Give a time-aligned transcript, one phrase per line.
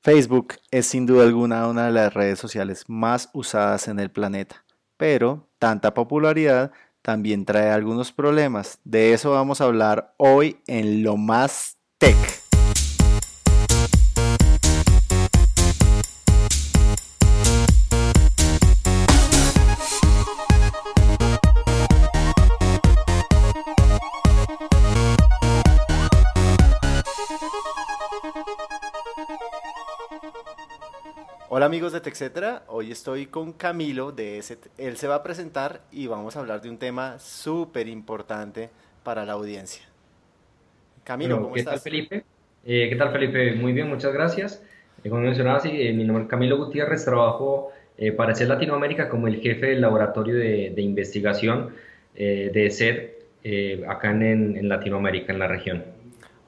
[0.00, 4.64] Facebook es sin duda alguna una de las redes sociales más usadas en el planeta,
[4.96, 8.78] pero tanta popularidad también trae algunos problemas.
[8.84, 12.47] De eso vamos a hablar hoy en Lo Más Tech.
[31.58, 34.68] Hola amigos de TechCetera, hoy estoy con Camilo de ESET.
[34.78, 38.70] Él se va a presentar y vamos a hablar de un tema súper importante
[39.02, 39.82] para la audiencia.
[41.02, 41.82] Camilo, ¿cómo ¿qué estás?
[41.82, 42.24] Tal, Felipe?
[42.64, 43.54] Eh, ¿Qué tal Felipe?
[43.56, 44.62] Muy bien, muchas gracias.
[45.02, 47.72] Eh, como mencionaba, sí, eh, mi nombre es Camilo Gutiérrez, trabajo
[48.16, 51.74] para ESET Latinoamérica como el jefe del laboratorio de, de investigación
[52.14, 55.84] de ESET acá en, en Latinoamérica, en la región.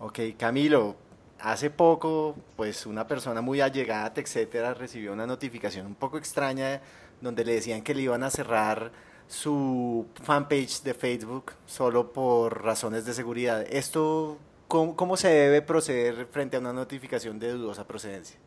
[0.00, 0.96] Ok, Camilo,
[1.40, 6.80] hace poco, pues una persona muy allegada etcétera, recibió una notificación un poco extraña
[7.20, 8.92] donde le decían que le iban a cerrar
[9.26, 13.66] su fanpage de Facebook solo por razones de seguridad.
[13.70, 18.38] ¿Esto cómo, cómo se debe proceder frente a una notificación de dudosa procedencia?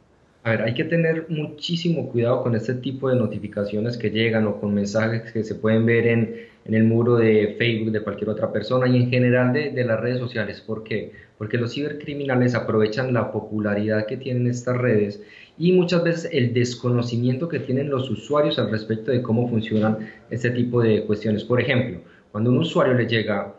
[0.43, 4.59] A ver, hay que tener muchísimo cuidado con este tipo de notificaciones que llegan o
[4.59, 8.51] con mensajes que se pueden ver en, en el muro de Facebook de cualquier otra
[8.51, 10.61] persona y en general de, de, las redes sociales.
[10.61, 11.11] ¿Por qué?
[11.37, 15.21] Porque los cibercriminales aprovechan la popularidad que tienen estas redes
[15.57, 19.97] y muchas veces el desconocimiento que tienen los usuarios al respecto de cómo funcionan
[20.29, 21.43] este tipo de cuestiones.
[21.43, 22.01] Por ejemplo,
[22.31, 23.55] cuando a un usuario le llega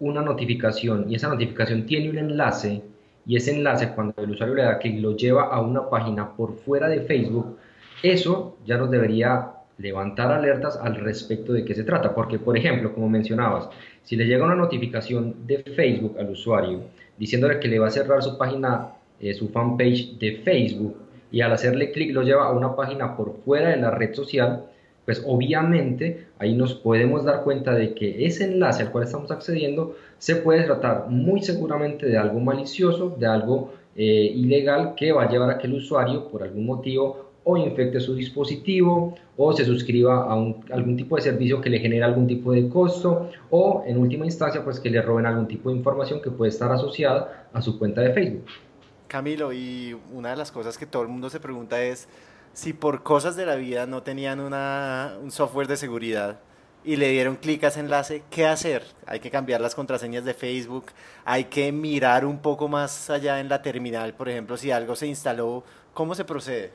[0.00, 2.82] una notificación y esa notificación tiene un enlace
[3.24, 6.56] y ese enlace cuando el usuario le da clic lo lleva a una página por
[6.56, 7.56] fuera de Facebook,
[8.02, 12.14] eso ya nos debería levantar alertas al respecto de qué se trata.
[12.14, 13.68] Porque, por ejemplo, como mencionabas,
[14.02, 16.82] si le llega una notificación de Facebook al usuario
[17.18, 20.96] diciéndole que le va a cerrar su página, eh, su fanpage de Facebook,
[21.32, 24.64] y al hacerle clic lo lleva a una página por fuera de la red social,
[25.04, 29.96] pues obviamente ahí nos podemos dar cuenta de que ese enlace al cual estamos accediendo
[30.18, 35.30] se puede tratar muy seguramente de algo malicioso, de algo eh, ilegal que va a
[35.30, 40.24] llevar a que el usuario por algún motivo o infecte su dispositivo o se suscriba
[40.24, 44.24] a algún tipo de servicio que le genera algún tipo de costo o en última
[44.24, 47.78] instancia pues que le roben algún tipo de información que puede estar asociada a su
[47.78, 48.44] cuenta de Facebook.
[49.08, 52.08] Camilo, y una de las cosas que todo el mundo se pregunta es,
[52.52, 56.40] si por cosas de la vida no tenían una, un software de seguridad
[56.84, 58.82] y le dieron clic a ese enlace, ¿qué hacer?
[59.06, 60.86] Hay que cambiar las contraseñas de Facebook,
[61.24, 65.06] hay que mirar un poco más allá en la terminal, por ejemplo, si algo se
[65.06, 66.72] instaló, ¿cómo se procede?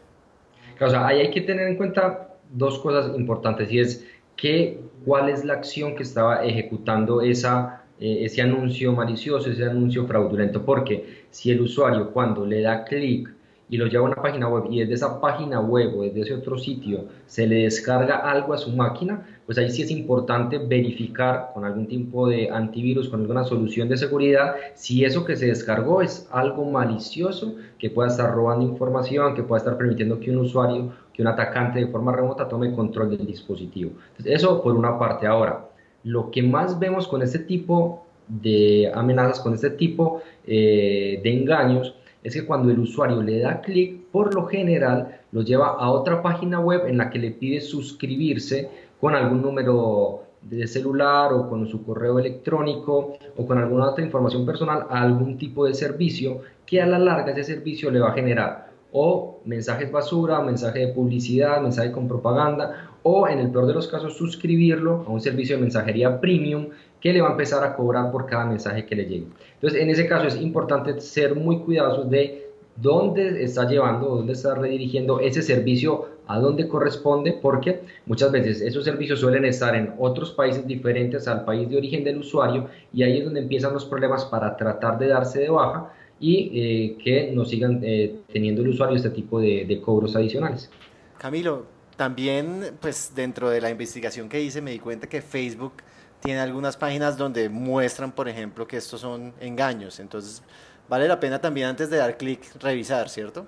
[0.79, 4.05] O sea, ahí hay que tener en cuenta dos cosas importantes y es
[4.35, 10.06] que cuál es la acción que estaba ejecutando esa, eh, ese anuncio malicioso, ese anuncio
[10.06, 13.29] fraudulento, porque si el usuario cuando le da clic
[13.69, 16.33] y lo lleva a una página web y desde esa página web o desde ese
[16.33, 21.51] otro sitio se le descarga algo a su máquina, pues ahí sí es importante verificar
[21.53, 26.01] con algún tipo de antivirus, con alguna solución de seguridad, si eso que se descargó
[26.01, 30.94] es algo malicioso que pueda estar robando información, que pueda estar permitiendo que un usuario,
[31.13, 33.91] que un atacante de forma remota tome control del dispositivo.
[34.23, 35.27] Eso por una parte.
[35.27, 35.66] Ahora,
[36.03, 41.95] lo que más vemos con este tipo de amenazas, con este tipo eh, de engaños,
[42.23, 46.22] es que cuando el usuario le da clic, por lo general lo lleva a otra
[46.22, 48.69] página web en la que le pide suscribirse
[49.00, 54.45] con algún número de celular o con su correo electrónico o con alguna otra información
[54.45, 58.13] personal a algún tipo de servicio que a la larga ese servicio le va a
[58.13, 63.73] generar o mensajes basura, mensaje de publicidad, mensaje con propaganda o en el peor de
[63.73, 66.69] los casos suscribirlo a un servicio de mensajería premium
[67.00, 69.28] que le va a empezar a cobrar por cada mensaje que le llegue.
[69.56, 74.56] Entonces, en ese caso es importante ser muy cuidadosos de dónde está llevando, dónde está
[74.56, 80.31] redirigiendo ese servicio, a dónde corresponde, porque muchas veces esos servicios suelen estar en otros
[80.31, 84.25] países diferentes al país de origen del usuario y ahí es donde empiezan los problemas
[84.25, 88.97] para tratar de darse de baja y eh, que no sigan eh, teniendo el usuario
[88.97, 90.69] este tipo de, de cobros adicionales.
[91.18, 95.74] Camilo, también pues dentro de la investigación que hice me di cuenta que Facebook
[96.22, 100.00] tiene algunas páginas donde muestran, por ejemplo, que estos son engaños.
[100.00, 100.42] Entonces,
[100.90, 103.46] vale la pena también antes de dar clic revisar, ¿cierto?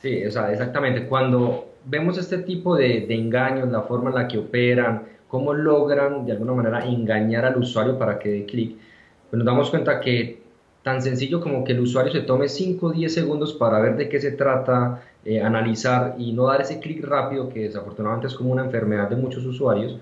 [0.00, 1.06] Sí, o sea, exactamente.
[1.06, 6.24] Cuando vemos este tipo de, de, engaños, la forma en la que operan, cómo logran
[6.24, 8.76] de alguna manera engañar al usuario para que dé clic,
[9.30, 10.40] pues nos damos cuenta que
[10.82, 14.08] tan sencillo como que el usuario se tome 5 o 10 segundos para ver de
[14.08, 18.52] qué se trata, eh, analizar y no dar ese clic rápido, que desafortunadamente es como
[18.52, 19.98] una enfermedad de muchos usuarios,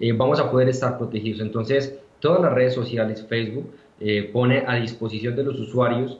[0.00, 1.40] eh, vamos a poder estar protegidos.
[1.40, 3.70] Entonces, todas las redes sociales, Facebook,
[4.00, 6.18] eh, pone a disposición de los usuarios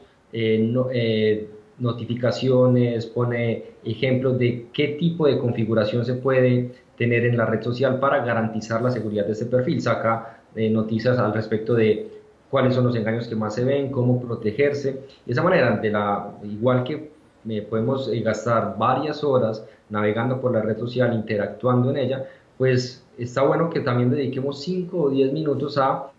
[1.80, 7.98] notificaciones, pone ejemplos de qué tipo de configuración se puede tener en la red social
[7.98, 9.80] para garantizar la seguridad de ese perfil.
[9.80, 12.10] Saca eh, noticias al respecto de
[12.50, 14.92] cuáles son los engaños que más se ven, cómo protegerse.
[15.24, 17.10] De esa manera, de la, igual que
[17.48, 22.26] eh, podemos eh, gastar varias horas navegando por la red social, interactuando en ella,
[22.60, 26.10] pues está bueno que también dediquemos 5 o 10 minutos a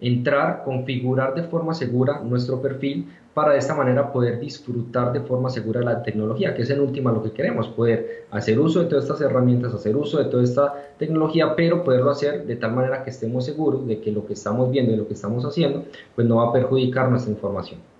[0.00, 5.50] entrar, configurar de forma segura nuestro perfil para de esta manera poder disfrutar de forma
[5.50, 9.04] segura la tecnología, que es en última lo que queremos, poder hacer uso de todas
[9.04, 13.10] estas herramientas, hacer uso de toda esta tecnología, pero poderlo hacer de tal manera que
[13.10, 15.84] estemos seguros de que lo que estamos viendo y lo que estamos haciendo,
[16.16, 17.93] pues no va a perjudicar nuestra información.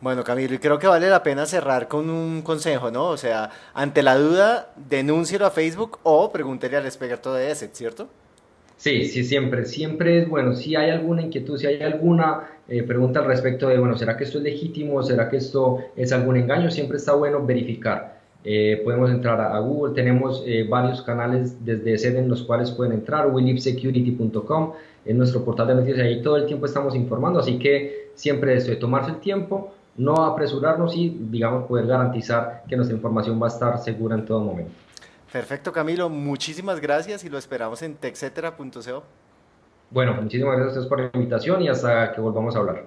[0.00, 3.08] Bueno, Camilo, y creo que vale la pena cerrar con un consejo, ¿no?
[3.08, 8.08] O sea, ante la duda, denúncielo a Facebook o pregúntele al experto de ESET, ¿cierto?
[8.78, 10.54] Sí, sí, siempre, siempre es bueno.
[10.54, 14.24] Si hay alguna inquietud, si hay alguna eh, pregunta al respecto de, bueno, ¿será que
[14.24, 15.02] esto es legítimo?
[15.02, 16.70] ¿Será que esto es algún engaño?
[16.70, 18.20] Siempre está bueno verificar.
[18.42, 22.94] Eh, podemos entrar a, Google, tenemos eh, varios canales desde sede en los cuales pueden
[22.94, 24.72] entrar, willipsecurity.com,
[25.04, 28.70] en nuestro portal de noticias, ahí todo el tiempo estamos informando, así que siempre eso
[28.70, 33.50] de tomarse el tiempo, no apresurarnos y, digamos, poder garantizar que nuestra información va a
[33.50, 34.72] estar segura en todo momento.
[35.30, 36.08] Perfecto, Camilo.
[36.08, 39.02] Muchísimas gracias y lo esperamos en texetera.co.
[39.90, 42.84] Bueno, muchísimas gracias por la invitación y hasta que volvamos a hablar.